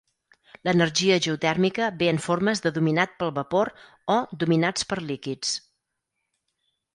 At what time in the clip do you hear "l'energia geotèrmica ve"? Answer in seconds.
0.67-2.09